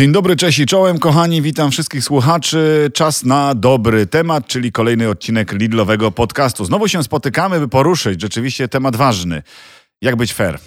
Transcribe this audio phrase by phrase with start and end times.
[0.00, 2.90] Dzień dobry, cześć i czołem, kochani, witam wszystkich słuchaczy.
[2.94, 6.64] Czas na dobry temat, czyli kolejny odcinek Lidlowego podcastu.
[6.64, 9.42] Znowu się spotykamy, by poruszyć rzeczywiście temat ważny.
[10.02, 10.58] Jak być fair?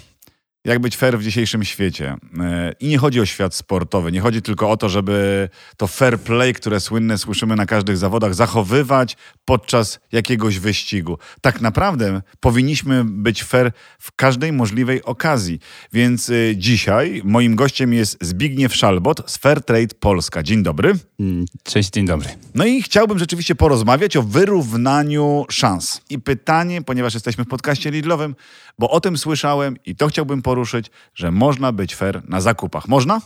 [0.64, 2.16] Jak być fair w dzisiejszym świecie.
[2.40, 6.20] E, I nie chodzi o świat sportowy, nie chodzi tylko o to, żeby to fair
[6.20, 11.18] play, które słynne słyszymy na każdych zawodach, zachowywać podczas jakiegoś wyścigu.
[11.40, 15.58] Tak naprawdę powinniśmy być fair w każdej możliwej okazji.
[15.92, 20.42] Więc e, dzisiaj moim gościem jest Zbigniew Szalbot z Fair Trade Polska.
[20.42, 20.92] Dzień dobry.
[21.20, 22.28] Mm, cześć, dzień dobry.
[22.54, 26.00] No i chciałbym rzeczywiście porozmawiać o wyrównaniu szans.
[26.10, 28.34] I pytanie, ponieważ jesteśmy w podcaście Lidlowym,
[28.78, 32.88] bo o tym słyszałem i to chciałbym poruszyć, że można być fair na zakupach.
[32.88, 33.20] Można?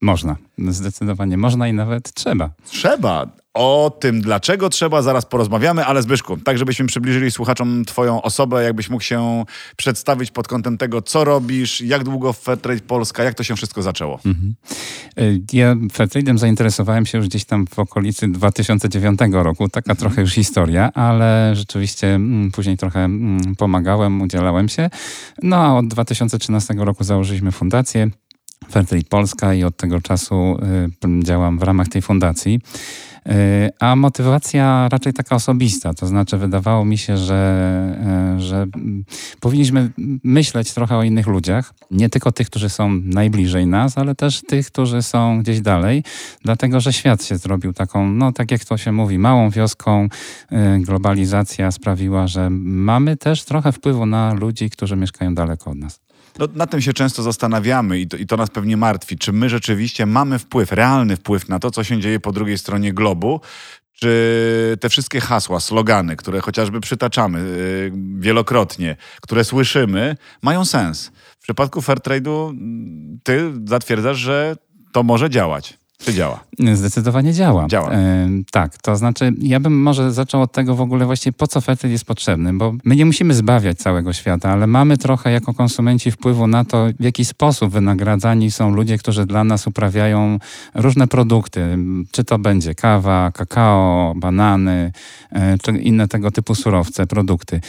[0.00, 2.50] Można, zdecydowanie można i nawet trzeba.
[2.64, 3.26] Trzeba.
[3.54, 8.90] O tym, dlaczego trzeba, zaraz porozmawiamy, ale Zbyszku, tak żebyśmy przybliżyli słuchaczom Twoją osobę, jakbyś
[8.90, 9.44] mógł się
[9.76, 14.20] przedstawić pod kątem tego, co robisz, jak długo Fairtrade Polska, jak to się wszystko zaczęło?
[14.26, 14.54] Mhm.
[15.18, 19.96] Y, ja Fairtrade'em zainteresowałem się już gdzieś tam w okolicy 2009 roku, taka mhm.
[19.96, 24.90] trochę już historia, ale rzeczywiście mm, później trochę mm, pomagałem, udzielałem się.
[25.42, 28.10] No a od 2013 roku założyliśmy fundację.
[28.68, 30.58] Fairtrade Polska i od tego czasu
[31.20, 32.60] y, działam w ramach tej fundacji.
[33.28, 38.66] Y, a motywacja raczej taka osobista, to znaczy wydawało mi się, że, y, że
[39.40, 39.90] powinniśmy
[40.24, 44.66] myśleć trochę o innych ludziach, nie tylko tych, którzy są najbliżej nas, ale też tych,
[44.66, 46.04] którzy są gdzieś dalej,
[46.44, 50.08] dlatego że świat się zrobił taką, no tak jak to się mówi, małą wioską.
[50.80, 56.00] Globalizacja sprawiła, że mamy też trochę wpływu na ludzi, którzy mieszkają daleko od nas.
[56.38, 59.18] No, na tym się często zastanawiamy i to, i to nas pewnie martwi.
[59.18, 62.92] Czy my rzeczywiście mamy wpływ, realny wpływ na to, co się dzieje po drugiej stronie
[62.92, 63.40] globu?
[63.92, 71.12] Czy te wszystkie hasła, slogany, które chociażby przytaczamy yy, wielokrotnie, które słyszymy, mają sens?
[71.38, 72.56] W przypadku Fairtrade'u
[73.22, 74.56] ty zatwierdzasz, że
[74.92, 75.79] to może działać.
[76.04, 76.40] Czy działa?
[76.74, 77.66] Zdecydowanie działa.
[77.66, 77.92] Działa.
[77.92, 81.60] E, tak, to znaczy ja bym może zaczął od tego w ogóle właściwie po co
[81.60, 86.10] Fairtrade jest potrzebny, bo my nie musimy zbawiać całego świata, ale mamy trochę jako konsumenci
[86.10, 90.38] wpływu na to, w jaki sposób wynagradzani są ludzie, którzy dla nas uprawiają
[90.74, 91.78] różne produkty.
[92.10, 94.92] Czy to będzie kawa, kakao, banany,
[95.32, 97.60] e, czy inne tego typu surowce, produkty.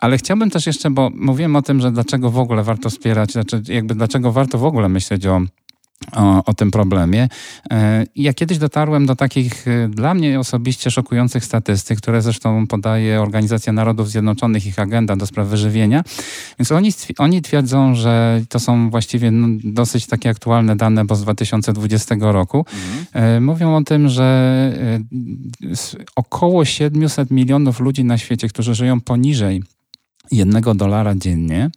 [0.00, 3.62] Ale chciałbym też jeszcze, bo mówiłem o tym, że dlaczego w ogóle warto wspierać, znaczy
[3.68, 5.40] jakby dlaczego warto w ogóle myśleć o
[6.12, 7.28] o, o, tym problemie.
[7.70, 13.20] E, ja kiedyś dotarłem do takich e, dla mnie osobiście szokujących statystyk, które zresztą podaje
[13.20, 16.04] Organizacja Narodów Zjednoczonych, ich agenda do spraw wyżywienia.
[16.58, 21.22] Więc oni, oni twierdzą, że to są właściwie no, dosyć takie aktualne dane, bo z
[21.22, 22.64] 2020 roku.
[23.14, 23.44] Mhm.
[23.44, 24.72] Mówią o tym, że
[26.16, 29.62] około 700 milionów ludzi na świecie, którzy żyją poniżej
[30.30, 31.70] jednego dolara dziennie,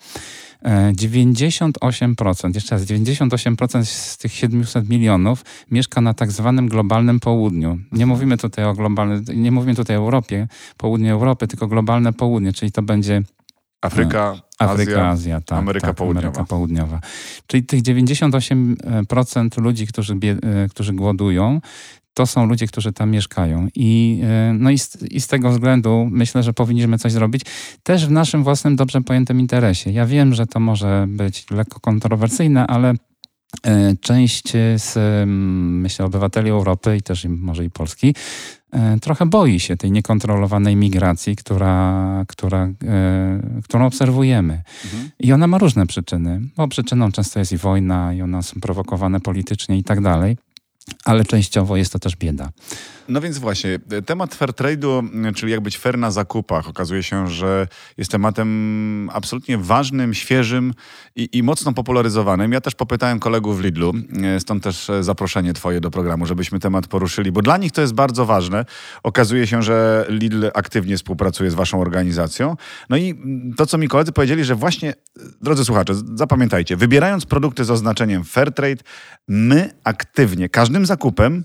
[0.63, 7.79] 98%, jeszcze raz, 98% z tych 700 milionów mieszka na tak zwanym globalnym południu.
[7.91, 10.47] Nie mówimy tutaj o globalnym, nie mówimy tutaj o Europie,
[10.78, 13.22] południu Europy, tylko globalne południe, czyli to będzie
[13.81, 16.28] Afryka, Afryka, Azja, Azja tak, Ameryka, tak, Południowa.
[16.28, 17.00] Ameryka Południowa.
[17.47, 21.62] Czyli tych 98% ludzi, którzy, e, którzy głodują,
[22.14, 23.68] to są ludzie, którzy tam mieszkają.
[23.76, 27.42] I, e, no i, z, i z tego względu myślę, że powinniśmy coś zrobić
[27.84, 29.92] też w naszym własnym dobrze pojętym interesie.
[29.92, 32.94] Ja wiem, że to może być lekko kontrowersyjne, ale
[33.64, 34.98] e, część z,
[35.82, 38.16] myślę, obywateli Europy i też może i Polski
[38.72, 42.70] e, trochę boi się tej niekontrolowanej migracji, która, która,
[43.64, 44.64] którą obserwujemy.
[44.86, 45.10] Mhm.
[45.20, 49.20] I ona ma różne przyczyny, bo przyczyną często jest i wojna, i one są prowokowane
[49.20, 50.38] politycznie i tak dalej
[51.06, 52.52] ale częściowo jest to też bieda.
[53.12, 55.04] No więc właśnie, temat fair trade'u,
[55.36, 57.68] czyli jak być fair na zakupach, okazuje się, że
[57.98, 60.74] jest tematem absolutnie ważnym, świeżym
[61.16, 62.52] i, i, mocno popularyzowanym.
[62.52, 63.94] Ja też popytałem kolegów w Lidlu,
[64.40, 68.26] stąd też zaproszenie twoje do programu, żebyśmy temat poruszyli, bo dla nich to jest bardzo
[68.26, 68.66] ważne.
[69.04, 72.56] Okazuje się, że Lidl aktywnie współpracuje z waszą organizacją.
[72.90, 73.22] No i
[73.58, 74.94] to, co mi koledzy powiedzieli, że właśnie,
[75.42, 78.84] drodzy słuchacze, zapamiętajcie, wybierając produkty z oznaczeniem fair trade,
[79.28, 81.44] my aktywnie, każdym zakupem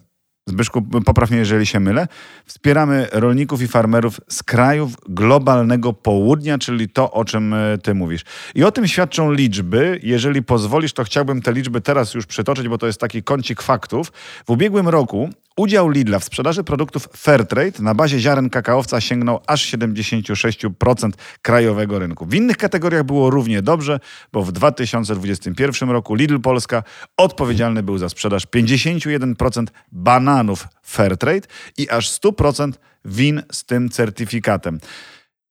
[0.49, 2.09] Zbyszku, popraw mnie, jeżeli się mylę.
[2.47, 8.25] Wspieramy rolników i farmerów z krajów globalnego południa, czyli to, o czym e, ty mówisz.
[8.55, 10.01] I o tym świadczą liczby.
[10.03, 14.13] Jeżeli pozwolisz, to chciałbym te liczby teraz już przytoczyć, bo to jest taki kącik faktów.
[14.47, 19.73] W ubiegłym roku Udział Lidla w sprzedaży produktów Fairtrade na bazie ziaren kakaowca sięgnął aż
[19.73, 21.11] 76%
[21.43, 22.27] krajowego rynku.
[22.27, 24.01] W innych kategoriach było równie dobrze,
[24.33, 26.83] bo w 2021 roku Lidl Polska
[27.17, 32.73] odpowiedzialny był za sprzedaż 51% bananów Fairtrade i aż 100%
[33.05, 34.81] win z tym certyfikatem.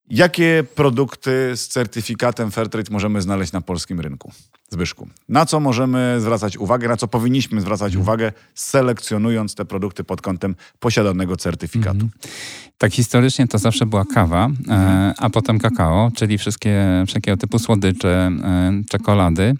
[0.09, 4.31] Jakie produkty z certyfikatem Fairtrade możemy znaleźć na polskim rynku?
[4.69, 8.01] Zbyszku, na co możemy zwracać uwagę, na co powinniśmy zwracać mhm.
[8.01, 11.95] uwagę, selekcjonując te produkty pod kątem posiadanego certyfikatu?
[11.95, 12.11] Mhm.
[12.77, 15.13] Tak, historycznie to zawsze była kawa, e, mhm.
[15.17, 19.55] a potem kakao, czyli wszystkie wszelkiego typu słodycze, e, czekolady.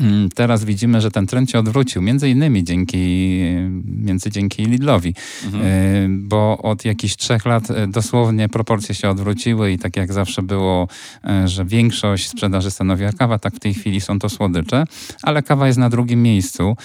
[0.00, 3.40] Mm, teraz widzimy, że ten trend się odwrócił, między innymi dzięki,
[3.84, 5.64] między dzięki Lidlowi, mhm.
[5.64, 10.42] E, bo od jakichś trzech lat e, dosłownie proporcje się odwróciły i tak jak zawsze
[10.42, 10.88] było,
[11.24, 14.84] e, że większość sprzedaży stanowiła kawa, tak w tej chwili są to słodycze,
[15.22, 16.76] ale kawa jest na drugim miejscu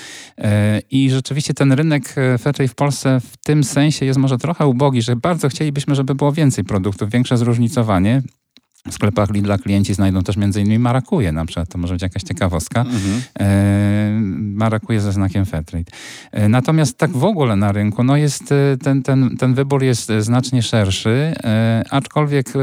[0.92, 5.15] i rzeczywiście ten rynek Fairtrade w Polsce w tym sensie jest może trochę ubogi, że
[5.15, 8.21] bardzo chcielibyśmy, żeby było więcej produktów, większe zróżnicowanie.
[8.90, 12.24] W sklepach Lidla klienci znajdą też między innymi marakuje na przykład, to może być jakaś
[12.24, 12.82] ciekawostka.
[12.82, 13.22] Mhm.
[13.40, 15.92] E, marakuje ze znakiem Fairtrade.
[16.32, 20.12] E, natomiast tak w ogóle na rynku, no jest e, ten, ten, ten wybór jest
[20.20, 21.34] znacznie szerszy,
[21.90, 22.54] aczkolwiek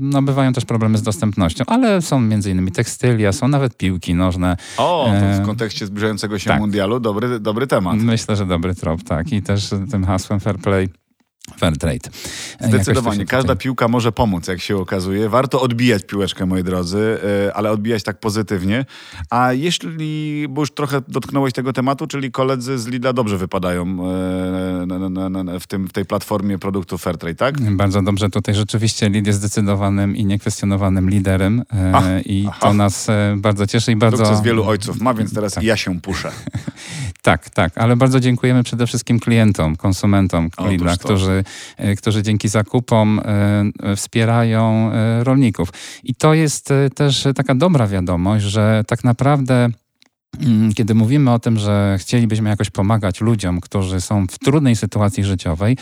[0.00, 4.56] no bywają też problemy z dostępnością, ale są między innymi tekstylia, są nawet piłki nożne.
[4.76, 6.60] O, to w kontekście zbliżającego się tak.
[6.60, 7.96] mundialu dobry, dobry temat.
[7.96, 9.32] Myślę, że dobry trop, tak.
[9.32, 10.88] I też tym hasłem Fair Play
[11.58, 12.10] Fair trade.
[12.60, 13.26] Zdecydowanie.
[13.26, 15.28] Każda piłka może pomóc, jak się okazuje.
[15.28, 18.84] Warto odbijać piłeczkę, moi drodzy, e, ale odbijać tak pozytywnie.
[19.30, 25.60] A jeśli, bo już trochę dotknąłeś tego tematu, czyli koledzy z Lidla dobrze wypadają e,
[25.60, 27.76] w, tym, w tej platformie produktów Fairtrade, tak?
[27.76, 28.30] Bardzo dobrze.
[28.30, 32.58] Tutaj rzeczywiście Lid jest zdecydowanym i niekwestionowanym liderem e, Ach, i aha.
[32.60, 33.06] to nas
[33.36, 34.26] bardzo cieszy i bardzo...
[34.26, 35.64] Sukces wielu ojców ma, więc teraz tak.
[35.64, 36.32] ja się puszę.
[37.26, 41.44] tak, tak, ale bardzo dziękujemy przede wszystkim klientom, konsumentom Lidla, którzy
[41.76, 45.68] E, którzy dzięki zakupom e, wspierają e, rolników.
[46.04, 49.68] I to jest też taka dobra wiadomość, że tak naprawdę
[50.74, 55.76] kiedy mówimy o tym, że chcielibyśmy jakoś pomagać ludziom, którzy są w trudnej sytuacji życiowej,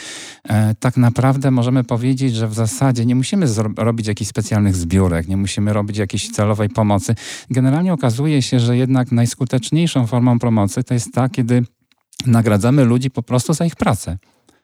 [0.81, 3.47] tak naprawdę możemy powiedzieć, że w zasadzie nie musimy
[3.77, 7.15] robić jakichś specjalnych zbiórek, nie musimy robić jakiejś celowej pomocy.
[7.51, 11.63] Generalnie okazuje się, że jednak najskuteczniejszą formą pomocy to jest ta, kiedy
[12.27, 14.19] nagradzamy ludzi po prostu za ich pracę.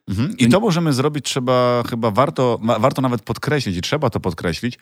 [0.09, 0.37] Mhm.
[0.39, 4.79] I to możemy zrobić, trzeba chyba warto, warto nawet podkreślić i trzeba to podkreślić,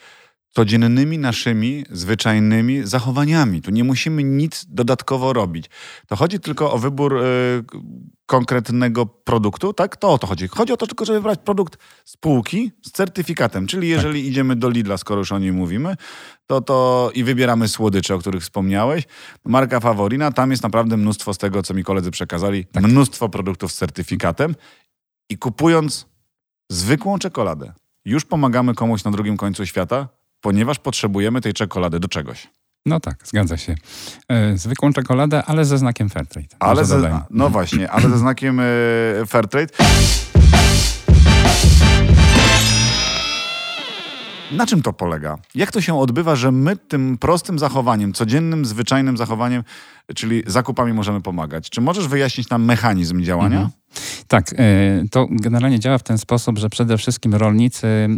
[0.50, 3.62] codziennymi naszymi, zwyczajnymi zachowaniami.
[3.62, 5.70] Tu nie musimy nic dodatkowo robić.
[6.06, 7.64] To chodzi tylko o wybór y,
[8.26, 9.96] konkretnego produktu, tak?
[9.96, 10.48] To o to chodzi.
[10.48, 13.66] Chodzi o to tylko, żeby wybrać produkt z półki z certyfikatem.
[13.66, 14.30] Czyli jeżeli tak.
[14.30, 15.96] idziemy do Lidla, skoro już o nim mówimy,
[16.46, 19.04] to to i wybieramy słodycze, o których wspomniałeś.
[19.44, 22.66] Marka Favorina, tam jest naprawdę mnóstwo z tego, co mi koledzy przekazali.
[22.66, 22.84] Tak.
[22.84, 24.54] Mnóstwo produktów z certyfikatem
[25.30, 26.06] i kupując
[26.70, 27.72] zwykłą czekoladę,
[28.04, 30.08] już pomagamy komuś na drugim końcu świata,
[30.40, 32.48] ponieważ potrzebujemy tej czekolady do czegoś.
[32.86, 33.74] No tak, zgadza się.
[34.28, 36.48] E, zwykłą czekoladę, ale ze znakiem Fairtrade.
[36.58, 38.64] Ale ze, no właśnie, ale ze znakiem e,
[39.26, 39.72] Fairtrade.
[44.52, 45.38] Na czym to polega?
[45.54, 49.64] Jak to się odbywa, że my tym prostym zachowaniem, codziennym, zwyczajnym zachowaniem,
[50.14, 51.70] czyli zakupami możemy pomagać?
[51.70, 53.60] Czy możesz wyjaśnić nam mechanizm działania?
[53.60, 53.70] Mhm.
[54.28, 58.08] Tak, e, to generalnie działa w ten sposób, że przede wszystkim rolnicy e,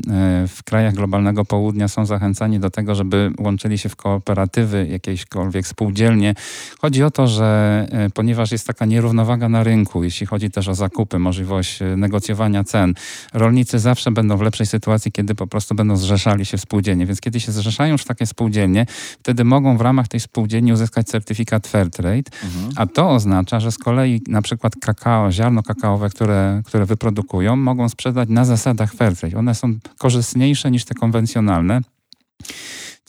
[0.48, 6.34] w krajach globalnego południa są zachęcani do tego, żeby łączyli się w kooperatywy, jakiekolwiek spółdzielnie.
[6.80, 10.74] Chodzi o to, że e, ponieważ jest taka nierównowaga na rynku, jeśli chodzi też o
[10.74, 12.94] zakupy, możliwość negocjowania cen,
[13.34, 17.06] rolnicy zawsze będą w lepszej sytuacji, kiedy po prostu będą zrzeszali się w spółdzielnie.
[17.06, 18.86] Więc kiedy się zrzeszają już w takie spółdzielnie,
[19.20, 22.72] wtedy mogą w ramach tej spółdzielni uzyskać certyfikat Fairtrade, mhm.
[22.76, 27.88] a to oznacza, że z kolei na przykład kakao, ziarno kakaowe, które, które wyprodukują, mogą
[27.88, 29.36] sprzedać na zasadach Fairtrade.
[29.36, 31.80] One są korzystniejsze niż te konwencjonalne.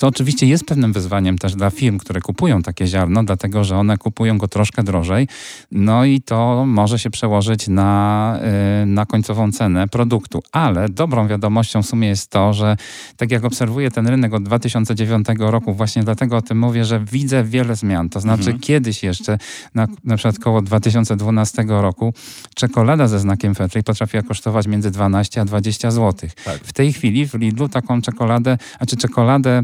[0.02, 3.98] To oczywiście jest pewnym wyzwaniem też dla firm, które kupują takie ziarno, dlatego że one
[3.98, 5.28] kupują go troszkę drożej.
[5.72, 8.40] No i to może się przełożyć na,
[8.84, 10.44] y, na końcową cenę produktu.
[10.52, 12.78] Ale dobrą wiadomością w sumie jest to, że
[13.18, 17.44] tak jak obserwuję ten rynek od 2009 roku, właśnie dlatego o tym mówię, że widzę
[17.44, 18.10] wiele zmian.
[18.10, 18.60] To znaczy mhm.
[18.60, 19.38] kiedyś jeszcze,
[19.76, 22.14] na, na przykład koło 2012 roku,
[22.56, 26.30] czekolada ze znakiem Fairtrade potrafiła kosztować między 12 a 20 zł.
[26.46, 26.58] Tak.
[26.64, 29.64] W tej chwili w Lidlu taką czekoladę, a czy czekoladę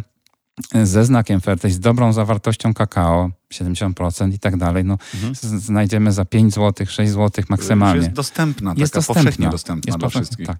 [0.84, 5.36] ze znakiem Fairtrade, z dobrą zawartością kakao, 70% i tak dalej, no, mhm.
[5.60, 8.02] znajdziemy za 5 zł, 6 zł maksymalnie.
[8.02, 9.24] Jest dostępna, jest taka dostępna.
[9.24, 10.48] powszechnie dostępna jest dla wszystkich.
[10.48, 10.58] Tak.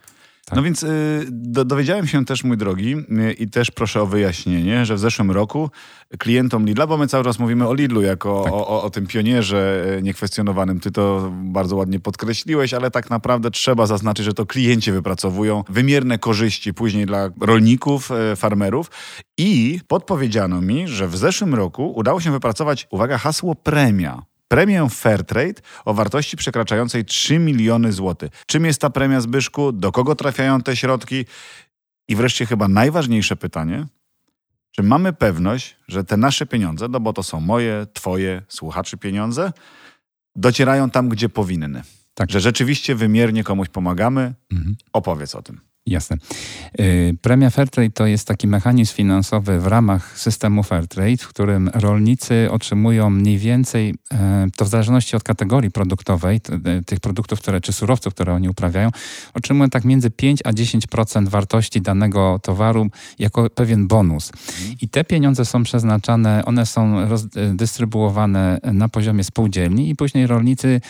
[0.48, 0.56] Tak.
[0.56, 4.86] No więc y, do, dowiedziałem się też, mój drogi, y, i też proszę o wyjaśnienie,
[4.86, 5.70] że w zeszłym roku
[6.20, 8.54] klientom Lidla, bo my cały czas mówimy o Lidlu jako tak.
[8.54, 10.80] o, o, o, tym pionierze y, niekwestionowanym.
[10.80, 16.20] Ty to bardzo ładnie podkreśliłeś, ale tak naprawdę trzeba zaznaczyć, że to klienci wypracowują wymierne
[16.20, 18.92] korzyści później dla rolników, y, farmerów.
[19.38, 25.62] I podpowiedziano mi, że w zeszłym roku udało się wypracować, uwaga, hasło premia premię Fairtrade
[25.86, 28.32] o wartości przekraczającej 3 miliony złotych.
[28.46, 29.72] Czym jest ta premia Zbyszku?
[29.72, 31.26] Do kogo trafiają te środki?
[32.08, 33.88] I wreszcie chyba najważniejsze pytanie,
[34.72, 39.52] czy mamy pewność, że te nasze pieniądze, no bo to są moje, twoje, słuchaczy pieniądze,
[40.36, 41.82] docierają tam, gdzie powinny?
[42.14, 42.32] Tak.
[42.32, 44.34] Że rzeczywiście wymiernie komuś pomagamy?
[44.52, 44.76] Mhm.
[44.94, 45.62] Opowiedz o tym.
[45.88, 46.18] Jasne.
[46.80, 52.48] Y, premia Fairtrade to jest taki mechanizm finansowy w ramach systemu Fairtrade, w którym rolnicy
[52.52, 57.74] otrzymują mniej więcej, e, to w zależności od kategorii produktowej, e, tych produktów, które, czy
[57.74, 58.90] surowców, które oni uprawiają,
[59.34, 62.88] otrzymują tak między 5 a 10% wartości danego towaru
[63.20, 64.32] jako pewien bonus.
[64.82, 67.08] I te pieniądze są przeznaczane, one są e,
[67.54, 70.82] dystrybuowane na poziomie spółdzielni i później rolnicy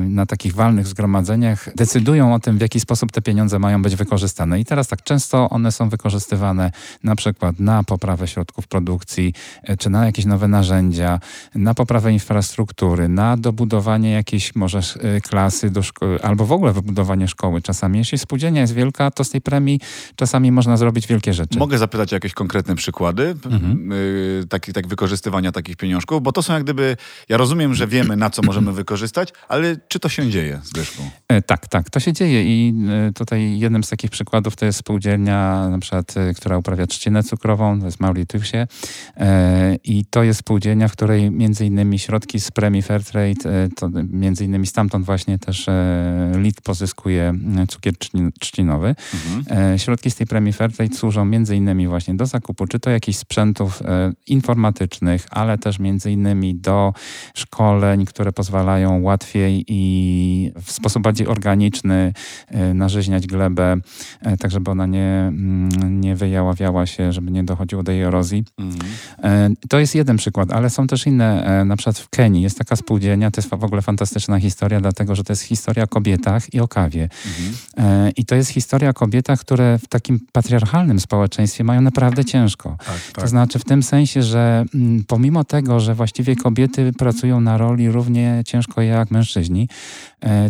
[0.00, 4.60] na takich walnych zgromadzeniach decydują o tym, w jaki sposób te pieniądze mają być wykorzystane.
[4.60, 6.70] I teraz tak, często one są wykorzystywane
[7.04, 11.20] na przykład na poprawę środków produkcji, e, czy na jakieś nowe narzędzia,
[11.54, 17.28] na poprawę infrastruktury, na dobudowanie jakiejś może e, klasy do szkoły, albo w ogóle wybudowanie
[17.28, 17.98] szkoły czasami.
[17.98, 19.80] Jeśli spółdzielnia jest wielka, to z tej premii
[20.16, 21.58] czasami można zrobić wielkie rzeczy.
[21.58, 23.92] Mogę zapytać o jakieś konkretne przykłady mhm.
[23.92, 26.96] y, tak, tak wykorzystywania takich pieniążków, bo to są jak gdyby,
[27.28, 31.02] ja rozumiem, że wiemy na co możemy wykorzystać, ale czy to się dzieje, Zbyszku?
[31.46, 32.74] Tak, tak, to się dzieje i
[33.14, 37.80] tutaj jednym z takich przykładów to jest spółdzielnia, na przykład, y, która uprawia trzcinę cukrową,
[37.80, 38.66] to jest Mauritiusie
[39.16, 43.90] e, i to jest spółdzielnia, w której między innymi środki z premii Fairtrade, e, to
[44.10, 47.34] między innymi stamtąd właśnie też e, LIT pozyskuje
[47.68, 47.94] cukier
[48.40, 48.94] trzcinowy.
[49.14, 49.78] Mhm.
[49.78, 53.82] Środki z tej premii Fairtrade służą między innymi właśnie do zakupu, czy to jakichś sprzętów
[54.26, 56.92] informatycznych, ale też między innymi do
[57.34, 62.12] szkoleń, które pozwalają łatwiej i w sposób bardziej organiczny
[62.74, 63.71] narzyźniać glebę,
[64.20, 68.44] E, tak żeby ona nie, mm, nie wyjaławiała się, żeby nie dochodziło do jej erozji.
[68.58, 69.56] Mhm.
[69.68, 71.44] To jest jeden przykład, ale są też inne.
[71.44, 75.14] E, na przykład w Kenii jest taka spółdzielnia, to jest w ogóle fantastyczna historia, dlatego
[75.14, 77.08] że to jest historia o kobietach i o kawie.
[77.26, 78.12] Mhm.
[78.16, 82.76] I to jest historia o kobietach, które w takim patriarchalnym społeczeństwie mają naprawdę ciężko.
[82.78, 83.24] Tak, tak.
[83.24, 87.90] To znaczy w tym sensie, że mm, pomimo tego, że właściwie kobiety pracują na roli
[87.90, 89.68] równie ciężko jak mężczyźni,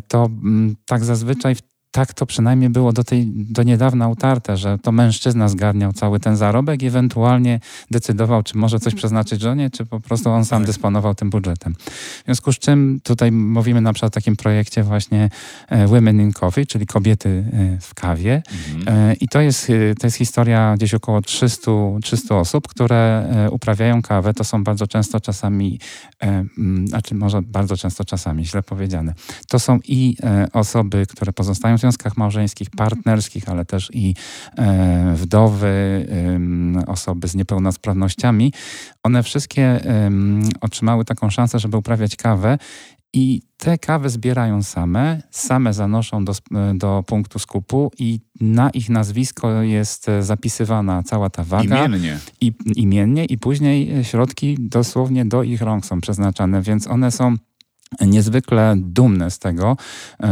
[0.09, 4.79] to mm, tak zazwyczaj w tak to przynajmniej było do, tej, do niedawna utarte, że
[4.79, 9.87] to mężczyzna zgarniał cały ten zarobek i ewentualnie decydował, czy może coś przeznaczyć żonie, czy
[9.87, 10.67] po prostu on sam tak.
[10.67, 11.75] dysponował tym budżetem.
[11.75, 15.31] W związku z czym tutaj mówimy na przykład o takim projekcie właśnie
[15.69, 18.43] e, Women in Coffee, czyli kobiety e, w kawie.
[18.77, 19.11] Mhm.
[19.11, 19.67] E, I to jest,
[20.01, 21.71] to jest historia gdzieś około 300,
[22.03, 24.35] 300 osób, które uprawiają kawę.
[24.35, 25.79] To są bardzo często czasami,
[26.85, 29.15] znaczy może bardzo często czasami, źle powiedziane.
[29.49, 30.17] To są i
[30.53, 34.15] osoby, które pozostają związkach małżeńskich, partnerskich, ale też i
[34.59, 36.07] e, wdowy,
[36.87, 38.53] osoby z niepełnosprawnościami,
[39.03, 39.81] one wszystkie
[40.61, 42.59] otrzymały taką szansę, żeby uprawiać kawę
[43.13, 46.33] i te kawy zbierają same, same zanoszą do,
[46.75, 51.87] do punktu skupu i na ich nazwisko jest zapisywana cała ta waga.
[51.87, 52.19] Imiennie.
[52.41, 57.37] I, imiennie i później środki dosłownie do ich rąk są przeznaczane, więc one są
[58.01, 59.77] niezwykle dumne z tego,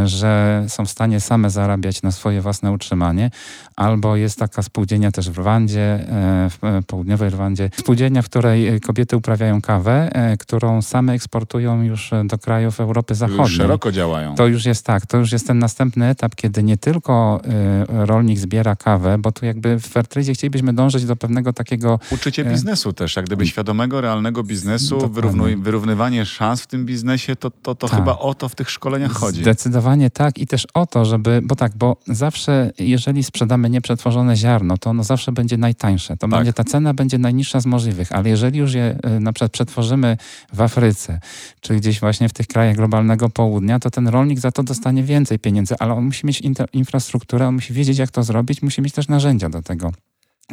[0.05, 3.31] że są w stanie same zarabiać na swoje własne utrzymanie.
[3.75, 8.81] Albo jest taka spółdzielnia też w Rwandzie, e, w e, południowej Rwandzie, spółdzielnia, w której
[8.81, 13.41] kobiety uprawiają kawę, e, którą same eksportują już do krajów Europy Zachodniej.
[13.41, 14.35] Już szeroko działają.
[14.35, 17.41] To już jest tak, to już jest ten następny etap, kiedy nie tylko
[17.87, 21.99] rolnik zbiera kawę, bo tu jakby w Fairtrade chcielibyśmy dążyć do pewnego takiego...
[22.11, 25.09] Uczycie biznesu też, jak gdyby świadomego, realnego biznesu,
[25.57, 27.99] wyrównywanie szans w tym biznesie, to to, to tak.
[27.99, 29.41] chyba o to w tych szkoleniach chodzi.
[29.41, 34.77] Zdecydowanie tak i też o to, żeby, bo tak, bo zawsze jeżeli sprzedamy nieprzetworzone ziarno,
[34.77, 36.17] to ono zawsze będzie najtańsze.
[36.17, 36.29] To tak.
[36.29, 40.17] będzie, ta cena będzie najniższa z możliwych, ale jeżeli już je y, na przykład przetworzymy
[40.53, 41.19] w Afryce,
[41.59, 45.39] czy gdzieś właśnie w tych krajach globalnego południa, to ten rolnik za to dostanie więcej
[45.39, 46.41] pieniędzy, ale on musi mieć
[46.73, 49.91] infrastrukturę, on musi wiedzieć, jak to zrobić, musi mieć też narzędzia do tego.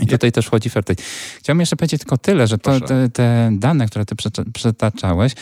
[0.00, 1.02] I tutaj też wchodzi Fairtrade.
[1.38, 4.14] Chciałbym jeszcze powiedzieć tylko tyle, że to, te, te, dane, które ty
[4.52, 5.32] przytaczałeś,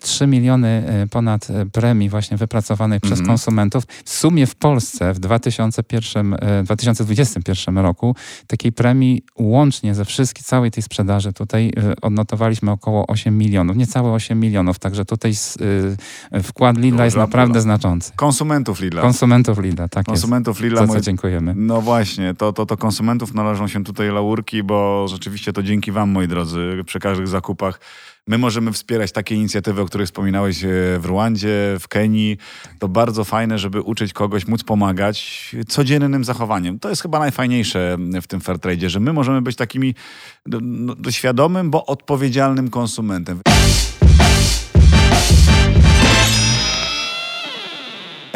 [0.00, 3.28] 3 e, miliony e, ponad e, premii właśnie wypracowanej przez mm -hmm.
[3.28, 10.70] konsumentów, w sumie w Polsce w 2001, 2021 roku takiej premii łącznie ze wszystkich, całej
[10.70, 11.72] tej sprzedaży tutaj
[12.02, 15.32] odnotowaliśmy około 8 milionów, niecałe 8 milionów, także tutaj
[16.42, 18.12] wkład Lidla jest naprawdę znaczący.
[18.16, 19.02] Konsumentów Lidla.
[19.02, 20.64] Konsumentów Lidla, tak Konsumentów jest.
[20.64, 20.86] Lidla.
[20.86, 21.54] Za co dziękujemy.
[21.56, 26.10] No właśnie, to, to, to konsumentów należą się tutaj laurki, bo rzeczywiście to dzięki Wam,
[26.10, 27.80] moi drodzy, przy każdych zakupach
[28.28, 32.38] my możemy wspierać takie inicjatywy, o których wspominałeś e, w Rwandzie, w Kenii.
[32.78, 36.78] To bardzo fajne, żeby uczyć kogoś, móc pomagać codziennym zachowaniem.
[36.78, 39.94] To jest chyba najfajniejsze w tym fair trade, że my możemy być takimi
[40.46, 43.40] no, no, świadomym, bo odpowiedzialnym konsumentem.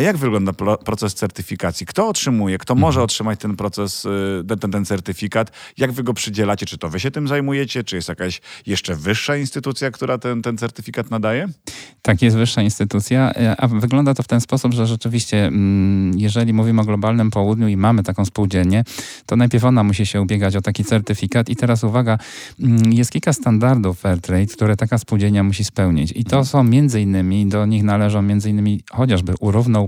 [0.00, 0.52] A jak wygląda
[0.85, 1.87] proces certyfikacji?
[1.87, 2.80] Kto otrzymuje, kto mhm.
[2.80, 5.52] może otrzymać ten proces, y, ten, ten certyfikat?
[5.78, 6.66] Jak wy go przydzielacie?
[6.66, 7.85] Czy to wy się tym zajmujecie?
[7.85, 11.49] Czy jest jakaś jeszcze wyższa instytucja, która ten, ten certyfikat nadaje?
[12.02, 16.52] Tak, jest wyższa instytucja, e, a wygląda to w ten sposób, że rzeczywiście, mm, jeżeli
[16.52, 18.85] mówimy o globalnym południu i mamy taką spółdzielnię,
[19.26, 21.49] to najpierw ona musi się ubiegać o taki certyfikat.
[21.49, 22.19] I teraz uwaga,
[22.61, 26.12] mm, jest kilka standardów Fairtrade, które taka spółdzielnia musi spełnić.
[26.16, 29.35] I to są między innymi, do nich należą między innymi chociażby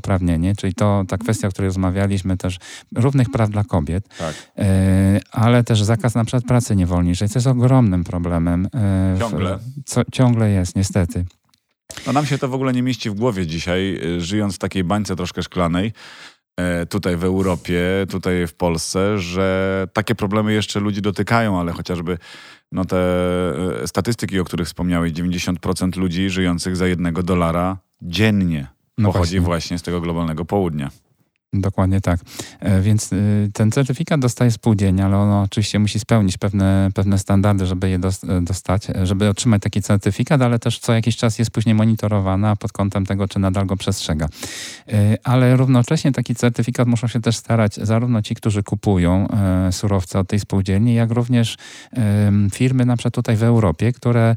[0.02, 2.58] równouprawnienie, czyli to ta kwestia, o której rozmawialiśmy też,
[2.94, 4.34] równych praw dla kobiet, tak.
[4.58, 8.68] E, ale też zakaz na przykład pracy niewolniczej, co jest ogromnym problemem.
[8.74, 9.58] E, ciągle.
[9.58, 11.24] W, co, ciągle jest, niestety.
[12.06, 14.84] No nam się to w ogóle nie mieści w głowie dzisiaj, y, żyjąc w takiej
[14.84, 15.92] bańce troszkę szklanej,
[16.56, 17.80] e, tutaj w Europie,
[18.10, 22.18] tutaj w Polsce, że takie problemy jeszcze ludzi dotykają, ale chociażby
[22.72, 22.98] no te
[23.82, 29.40] e, statystyki, o których wspomniałeś, 90% ludzi żyjących za jednego dolara dziennie no pochodzi właśnie.
[29.40, 30.90] właśnie z tego globalnego południa.
[31.54, 32.20] Dokładnie tak.
[32.60, 37.66] E, więc y, ten certyfikat dostaje spółdzielnia, ale ono oczywiście musi spełnić pewne, pewne standardy,
[37.66, 41.50] żeby je e, dostać, e, żeby otrzymać taki certyfikat, ale też co jakiś czas jest
[41.50, 44.28] później monitorowana pod kątem tego, czy nadal go przestrzega.
[45.24, 49.28] Ale równocześnie taki certyfikat muszą się też starać zarówno ci, którzy kupują
[49.70, 51.56] surowce od tej spółdzielni, jak również
[52.52, 54.36] firmy na przykład tutaj w Europie, które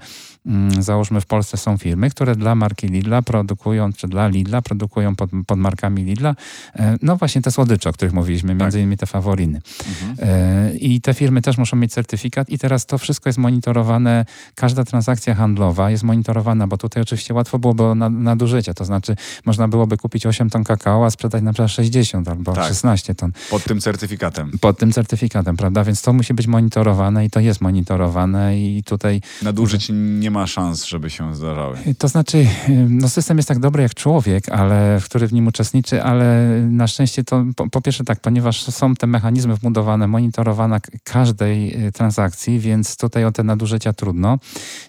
[0.80, 5.30] załóżmy w Polsce są firmy, które dla marki Lidla produkują, czy dla Lidla produkują pod,
[5.48, 6.36] pod markami Lidla,
[6.76, 8.60] e, no właśnie te słodycze, o których mówiliśmy, tak.
[8.60, 9.62] między innymi te faworiny.
[9.90, 10.30] Mhm.
[10.30, 14.26] E, I te firmy też muszą mieć certyfikat i teraz to wszystko jest monitorowane,
[14.56, 19.98] każda transakcja handlowa jest monitorowana, bo tutaj oczywiście łatwo byłoby nadużycia, to znaczy można byłoby
[19.98, 22.68] kupić 8 ton kakao, a sprzedać na przykład 60 albo tak.
[22.68, 23.32] 16 ton.
[23.50, 24.52] Pod tym certyfikatem.
[24.62, 25.84] Pod tym certyfikatem, prawda?
[25.84, 29.22] Więc to musi być monitorowane i to jest monitorowane i tutaj...
[29.42, 31.78] Nadużyć nie ma szans, żeby się zdarzały.
[31.98, 32.48] To znaczy,
[32.90, 37.24] no system jest tak dobry jak człowiek, ale, który w nim uczestniczy, ale na szczęście
[37.24, 42.98] to po, po pierwsze tak, ponieważ są te mechanizmy wbudowane, monitorowana każdej y, transakcji, więc
[42.98, 44.40] tutaj o te nadużycia trudno.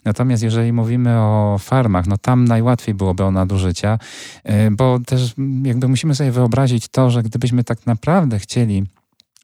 [0.04, 3.98] Natomiast jeżeli mówimy o farmach, no tam najłatwiej byłoby o nadużycia,
[4.50, 8.86] y, bo też jakby musimy sobie wyobrazić to, że gdybyśmy tak naprawdę chcieli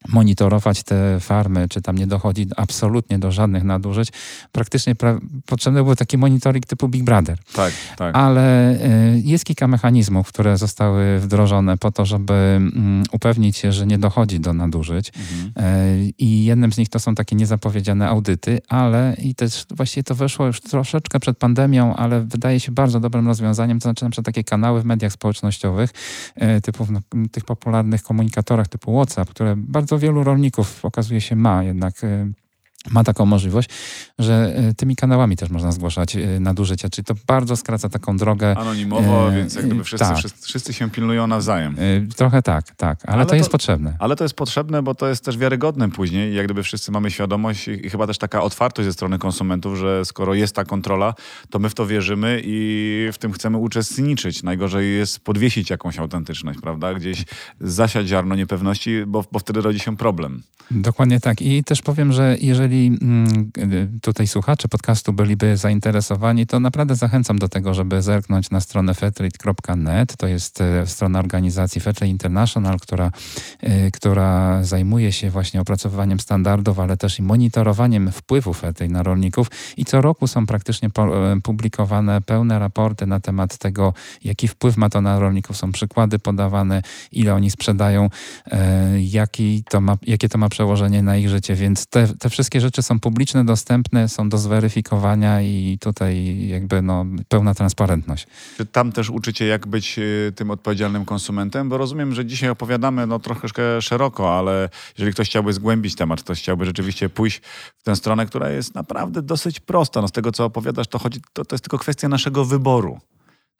[0.08, 4.08] monitorować te farmy, czy tam nie dochodzi absolutnie do żadnych nadużyć.
[4.52, 7.38] Praktycznie pra potrzebny był taki monitoring typu Big Brother.
[7.52, 8.16] Tak, tak.
[8.16, 13.86] Ale y, jest kilka mechanizmów, które zostały wdrożone po to, żeby mm, upewnić się, że
[13.86, 15.12] nie dochodzi do nadużyć.
[15.16, 15.66] Mhm.
[16.06, 20.14] Y, I jednym z nich to są takie niezapowiedziane audyty, ale i też właściwie to
[20.14, 23.78] weszło już troszeczkę przed pandemią, ale wydaje się bardzo dobrym rozwiązaniem.
[23.78, 25.90] To znaczy na przykład takie kanały w mediach społecznościowych,
[26.56, 27.00] y, typu w
[27.32, 32.26] tych popularnych komunikatorach typu WhatsApp, które bardzo bardzo wielu rolników okazuje się ma jednak y,
[32.90, 33.68] ma taką możliwość,
[34.18, 38.58] że e, tymi kanałami też można zgłaszać e, nadużycia, czyli to bardzo skraca taką drogę.
[38.58, 40.18] Anonimowo, e, więc jak gdyby wszyscy, tak.
[40.18, 41.76] wszyscy, wszyscy, się pilnują nawzajem.
[41.78, 43.96] E, trochę tak, tak, ale, ale to, to, jest potrzebne.
[43.98, 47.68] Ale to jest potrzebne, bo to jest też wiarygodne później, jak gdyby wszyscy mamy świadomość
[47.68, 51.14] i chyba też taka otwartość ze strony konsumentów, że skoro jest ta kontrola,
[51.50, 54.42] to my w to wierzymy i w tym chcemy uczestniczyć.
[54.42, 56.94] Najgorzej jest podwiesić jakąś autentyczność, prawda?
[56.94, 57.24] Gdzieś
[57.60, 60.42] zasiać ziarno niepewności, bo, bo wtedy rodzi się problem.
[60.70, 61.42] Dokładnie tak.
[61.42, 63.50] I też powiem, że jeżeli jeżeli mm,
[64.02, 70.16] tutaj słuchacze podcastu byliby zainteresowani, to naprawdę zachęcam do tego, żeby zerknąć na stronę fairtrade.net.
[70.16, 73.10] To jest e, strona organizacji Fairtrade International, która,
[73.60, 79.46] e, która zajmuje się właśnie opracowywaniem standardów, ale też i monitorowaniem wpływu Fairtrade na rolników.
[79.76, 84.90] I co roku są praktycznie e, publikowane pełne raporty na temat tego, jaki wpływ ma
[84.90, 85.56] to na rolników.
[85.56, 86.82] Są przykłady podawane,
[87.12, 88.10] ile oni sprzedają,
[88.98, 91.54] jaki to ma, jakie to ma przełożenie na ich życie.
[91.54, 97.06] Więc te, te wszystkie rzeczy są publiczne, dostępne, są do zweryfikowania i tutaj jakby no,
[97.28, 98.26] pełna transparentność.
[98.56, 101.68] Czy tam też uczycie, jak być y, tym odpowiedzialnym konsumentem?
[101.68, 106.38] Bo rozumiem, że dzisiaj opowiadamy no, troszkę szeroko, ale jeżeli ktoś chciałby zgłębić temat, ktoś
[106.38, 107.40] chciałby rzeczywiście pójść
[107.78, 110.00] w tę stronę, która jest naprawdę dosyć prosta.
[110.00, 113.00] No, z tego, co opowiadasz, to, chodzi, to, to jest tylko kwestia naszego wyboru.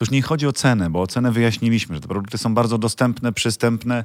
[0.02, 3.32] Już nie chodzi o cenę, bo o cenę wyjaśniliśmy, że te produkty są bardzo dostępne,
[3.32, 4.04] przystępne,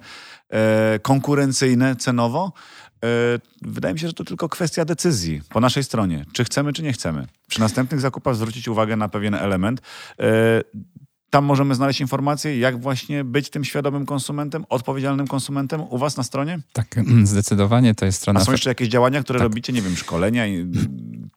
[0.49, 2.51] e, konkurencyjne cenowo,
[3.61, 6.93] wydaje mi się, że to tylko kwestia decyzji po naszej stronie, czy chcemy, czy nie
[6.93, 7.27] chcemy.
[7.47, 9.81] Przy następnych zakupach zwrócić uwagę na pewien element.
[11.29, 16.23] Tam możemy znaleźć informacje, jak właśnie być tym świadomym konsumentem, odpowiedzialnym konsumentem u Was na
[16.23, 16.59] stronie?
[16.73, 18.39] Tak, mm, zdecydowanie to jest strona.
[18.39, 19.43] A są jeszcze jakieś działania, które tak.
[19.43, 20.45] robicie, nie wiem, szkolenia,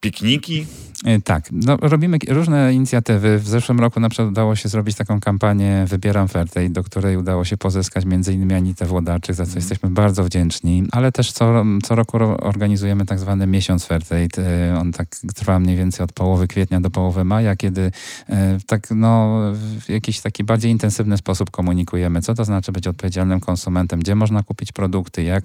[0.01, 0.67] pikniki?
[1.05, 3.39] E, tak, no, robimy różne inicjatywy.
[3.39, 7.45] W zeszłym roku na przykład udało się zrobić taką kampanię Wybieram Fairtrade, do której udało
[7.45, 9.59] się pozyskać między innymi Anitę Włodarczyk, za co mm.
[9.59, 14.43] jesteśmy bardzo wdzięczni, ale też co, co roku organizujemy tak zwany miesiąc Fairtrade.
[14.71, 17.93] E, on tak trwa mniej więcej od połowy kwietnia do połowy maja, kiedy
[18.29, 19.41] e, tak no,
[19.81, 24.43] w jakiś taki bardziej intensywny sposób komunikujemy, co to znaczy być odpowiedzialnym konsumentem, gdzie można
[24.43, 25.45] kupić produkty, jak,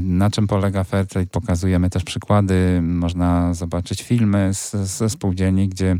[0.00, 1.26] na czym polega Fairtrade.
[1.26, 5.96] Pokazujemy też przykłady, można zobaczyć filmy, ze spółdzielni, gdzie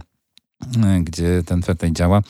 [1.04, 2.22] gdzie ten Fairtrade działa.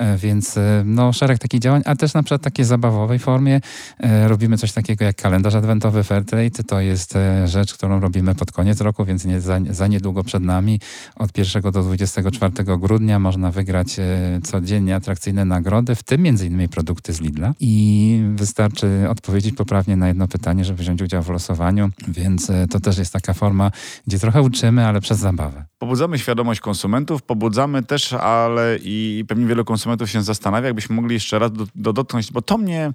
[0.00, 3.60] E, więc e, no, szereg takich działań, a też na przykład takie zabawowej formie.
[3.98, 6.64] E, robimy coś takiego jak kalendarz adwentowy Fairtrade.
[6.66, 10.80] To jest rzecz, którą robimy pod koniec roku, więc nie za, za niedługo przed nami.
[11.16, 13.96] Od 1 do 24 grudnia można wygrać
[14.42, 17.54] codziennie atrakcyjne nagrody, w tym innymi produkty z Lidla.
[17.60, 22.98] I wystarczy odpowiedzieć poprawnie na jedno pytanie, żeby wziąć udział w losowaniu, więc to też
[22.98, 23.70] jest taka forma,
[24.06, 25.69] gdzie trochę uczymy, ale przez zabawę.
[25.80, 31.38] Pobudzamy świadomość konsumentów, pobudzamy też, ale i pewnie wielu konsumentów się zastanawia, jakbyśmy mogli jeszcze
[31.38, 32.92] raz do, do dotknąć, bo to mnie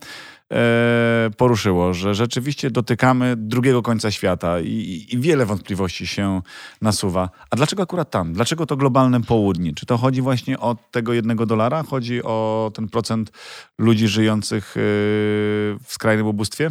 [0.52, 6.41] e, poruszyło, że rzeczywiście dotykamy drugiego końca świata i, i, wiele wątpliwości się
[6.82, 7.30] nasuwa.
[7.50, 8.34] A dlaczego akurat tam?
[8.34, 9.74] Dlaczego to globalne południe?
[9.74, 11.84] Czy to chodzi właśnie o tego jednego dolara?
[11.84, 13.32] Chodzi o ten procent
[13.78, 16.69] ludzi żyjących e, w skrajnym ubóstwie?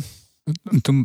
[0.82, 0.96] Tu y,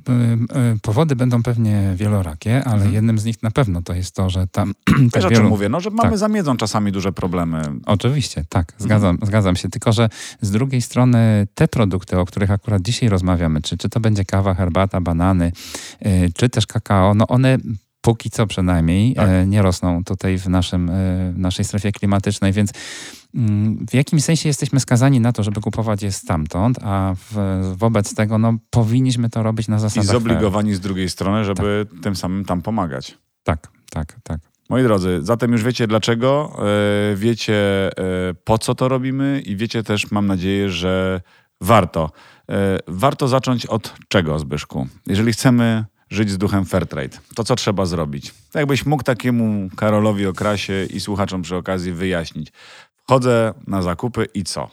[0.75, 2.93] y, powody będą pewnie wielorakie, ale mhm.
[2.93, 4.73] jednym z nich na pewno to jest to, że tam...
[5.15, 5.69] Wiesz o czym mówię?
[5.69, 6.17] No, że mamy tak.
[6.17, 7.61] za miedzą czasami duże problemy.
[7.85, 9.27] Oczywiście, tak, zgadzam, mhm.
[9.27, 9.69] zgadzam się.
[9.69, 10.09] Tylko, że
[10.41, 14.53] z drugiej strony te produkty, o których akurat dzisiaj rozmawiamy, czy, czy to będzie kawa,
[14.53, 15.51] herbata, banany,
[16.05, 17.57] y, czy też kakao, no one
[18.09, 19.29] póki co przynajmniej tak.
[19.47, 20.91] nie rosną tutaj w, naszym,
[21.33, 22.71] w naszej strefie klimatycznej, więc
[23.35, 28.15] Mm, w jakimś sensie jesteśmy skazani na to, żeby kupować je stamtąd, a w, wobec
[28.15, 30.05] tego no, powinniśmy to robić na zasadach...
[30.05, 32.03] I zobligowani z drugiej strony, żeby tak.
[32.03, 33.17] tym samym tam pomagać.
[33.43, 34.39] Tak, tak, tak.
[34.69, 36.55] Moi drodzy, zatem już wiecie dlaczego,
[37.11, 41.21] e, wiecie e, po co to robimy i wiecie też, mam nadzieję, że
[41.61, 42.11] warto.
[42.49, 44.87] E, warto zacząć od czego, Zbyszku?
[45.07, 48.33] Jeżeli chcemy żyć z duchem Fairtrade, to co trzeba zrobić?
[48.53, 52.51] Jakbyś mógł takiemu Karolowi Okrasie i słuchaczom przy okazji wyjaśnić,
[53.09, 54.69] Chodzę na zakupy i co?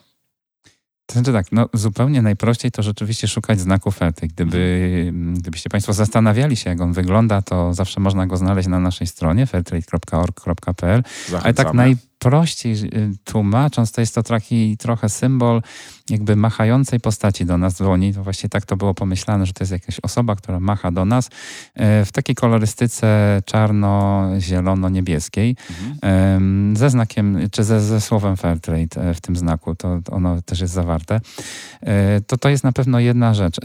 [1.06, 4.28] To znaczy tak, no zupełnie najprościej to rzeczywiście szukać znaku Fety.
[4.28, 5.34] Gdyby, mhm.
[5.34, 9.46] Gdybyście Państwo zastanawiali się, jak on wygląda, to zawsze można go znaleźć na naszej stronie
[9.46, 11.02] fairtrade.org.pl.
[11.42, 12.15] Ale tak najprościej
[12.66, 15.62] y, tłumacząc, to jest to taki trochę symbol
[16.10, 18.14] jakby machającej postaci do nas dzwoni.
[18.14, 21.30] To właśnie tak to było pomyślane, że to jest jakaś osoba, która macha do nas
[21.74, 26.76] e, w takiej kolorystyce czarno-zielono-niebieskiej mhm.
[26.76, 29.74] ze znakiem, czy ze, ze słowem Fairtrade e, w tym znaku.
[29.74, 31.20] To ono też jest zawarte.
[31.80, 33.56] E, to to jest na pewno jedna rzecz.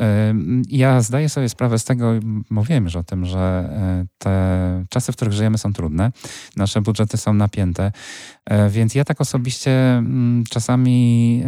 [0.69, 2.13] Ja zdaję sobie sprawę z tego,
[2.49, 3.69] mówiłem już o tym, że
[4.17, 6.11] te czasy, w których żyjemy są trudne.
[6.57, 7.91] Nasze budżety są napięte.
[8.69, 10.03] Więc ja tak osobiście
[10.49, 11.43] czasami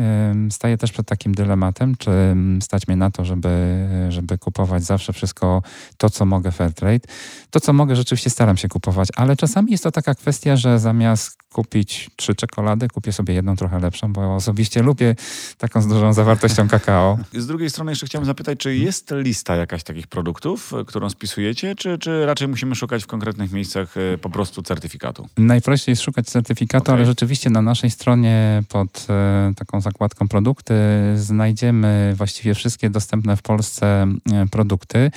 [0.50, 5.14] staję też przed takim dylematem, czy mm, stać mnie na to, żeby, żeby kupować zawsze
[5.14, 5.62] wszystko
[5.98, 7.08] to, co mogę Fairtrade.
[7.50, 11.43] To, co mogę, rzeczywiście staram się kupować, ale czasami jest to taka kwestia, że zamiast
[11.54, 15.16] kupić trzy czekolady, kupię sobie jedną trochę lepszą, bo osobiście lubię
[15.58, 17.18] taką z dużą zawartością kakao.
[17.34, 21.98] Z drugiej strony jeszcze chciałem zapytać, czy jest lista jakaś takich produktów, którą spisujecie, czy,
[21.98, 25.28] czy raczej musimy szukać w konkretnych miejscach e, po prostu certyfikatu?
[25.38, 26.96] Najprościej jest szukać certyfikatu, okay.
[26.96, 30.74] ale rzeczywiście na naszej stronie pod e, taką zakładką produkty
[31.16, 35.12] znajdziemy właściwie wszystkie dostępne w Polsce e, produkty.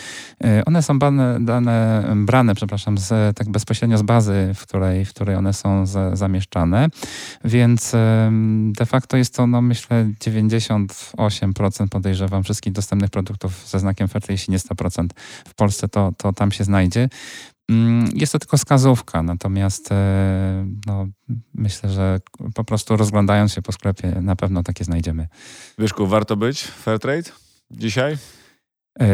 [0.67, 5.53] One są dane, brane, przepraszam, z, tak bezpośrednio z bazy, w której, w której one
[5.53, 6.89] są za, zamieszczane,
[7.45, 7.93] więc
[8.73, 14.53] de facto jest to, no myślę, 98% podejrzewam wszystkich dostępnych produktów ze znakiem Fairtrade, jeśli
[14.53, 15.07] nie 100%
[15.49, 17.09] w Polsce, to, to tam się znajdzie.
[17.69, 21.07] Mm, jest to tylko wskazówka, natomiast e, no,
[21.55, 22.21] myślę, że
[22.55, 25.29] po prostu rozglądając się po sklepie na pewno takie znajdziemy.
[25.79, 27.31] Wyszku, warto być Fairtrade
[27.71, 28.17] dzisiaj?
[29.01, 29.07] E,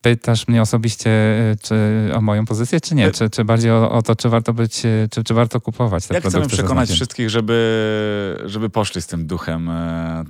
[0.00, 1.74] pytasz mnie osobiście e, czy
[2.14, 3.06] o moją pozycję, czy nie?
[3.06, 6.14] E, czy, czy bardziej o, o, to, czy warto być, czy, czy warto kupować te
[6.14, 6.40] Jak produkty?
[6.40, 9.70] Jak chcemy przekonać wszystkich, żeby, żeby poszli z tym duchem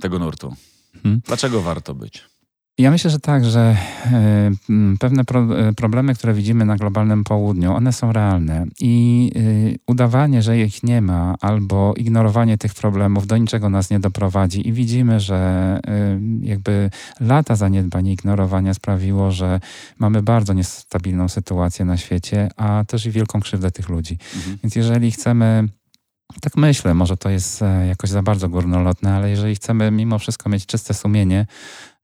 [0.01, 0.55] tego nurtu?
[1.03, 1.21] Hmm.
[1.25, 2.36] Dlaczego warto być?
[2.77, 4.51] Ja myślę, że tak, że e,
[4.99, 9.39] pewne pro, e, problemy, które widzimy na globalnym południu, one są realne i e,
[9.87, 14.67] udawanie, że ich nie ma, albo ignorowanie tych problemów do niczego nas nie doprowadzi.
[14.67, 15.79] I widzimy, że
[16.41, 19.59] jakby lata zaniedbań i ignorowania sprawiło, że
[19.99, 24.17] mamy bardzo niestabilną sytuację na świecie, a też i wielką krzywdę tych ludzi.
[24.35, 24.57] Mhm.
[24.63, 25.67] Więc jeżeli chcemy
[26.41, 30.65] tak myślę, może to jest jakoś za bardzo górnolotne, ale jeżeli chcemy mimo wszystko mieć
[30.65, 31.45] czyste sumienie,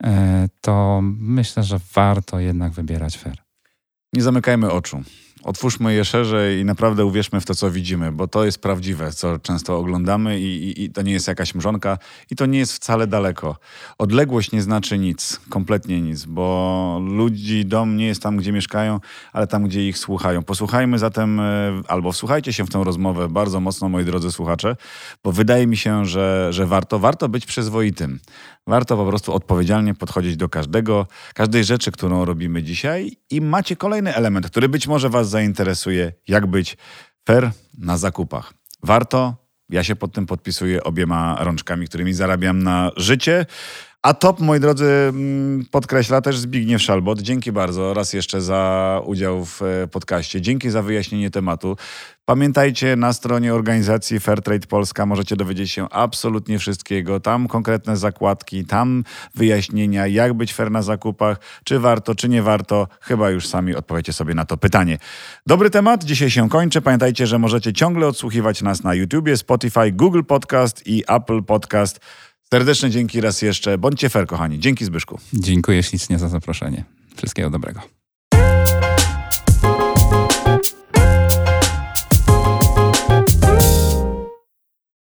[0.03, 3.37] E, to myślę, że warto jednak wybierać fair.
[4.13, 5.03] Nie zamykajmy oczu.
[5.43, 9.39] Otwórzmy je szerzej i naprawdę uwierzmy w to, co widzimy, bo to jest prawdziwe, co
[9.39, 11.97] często oglądamy i, i, i, to nie jest jakaś mrzonka
[12.31, 13.57] i to nie jest wcale daleko.
[13.97, 18.99] Odległość nie znaczy nic, kompletnie nic, bo ludzi, dom nie jest tam, gdzie mieszkają,
[19.33, 20.43] ale tam, gdzie ich słuchają.
[20.43, 21.43] Posłuchajmy zatem, e,
[21.87, 24.75] albo wsłuchajcie się w tę rozmowę bardzo mocno, moi drodzy słuchacze,
[25.23, 28.19] bo wydaje mi się, że, że warto, warto być przyzwoitym.
[28.67, 34.15] Warto po prostu odpowiedzialnie podchodzić do każdego, każdej rzeczy, którą robimy dzisiaj i macie kolejny
[34.15, 36.77] element, który być może Was zainteresuje, jak być
[37.25, 38.53] fair na zakupach.
[38.83, 39.35] Warto,
[39.69, 43.45] ja się pod tym podpisuję obiema rączkami, którymi zarabiam na życie.
[44.03, 47.21] A top, moi drodzy, mm, podkreśla też Zbigniew Szalbot.
[47.21, 50.41] Dzięki bardzo raz jeszcze za udział w e, podcaście.
[50.41, 51.77] Dzięki za wyjaśnienie tematu.
[52.25, 57.19] Pamiętajcie, na stronie organizacji Fairtrade Polska możecie dowiedzieć się absolutnie wszystkiego.
[57.19, 59.03] Tam konkretne zakładki, tam
[59.35, 62.87] wyjaśnienia, jak być fair na zakupach, czy warto, czy nie warto.
[63.01, 64.97] Chyba już sami odpowiecie sobie na to pytanie.
[65.47, 66.81] Dobry temat, dzisiaj się kończy.
[66.81, 71.99] Pamiętajcie, że możecie ciągle odsłuchiwać nas na YouTubie, Spotify, Google Podcast i Apple Podcast.
[72.53, 73.77] Serdeczne dzięki raz jeszcze.
[73.77, 74.59] Bądźcie fair, kochani.
[74.59, 75.19] Dzięki Zbyszku.
[75.33, 76.83] Dziękuję ślicznie za zaproszenie.
[77.15, 77.81] Wszystkiego dobrego.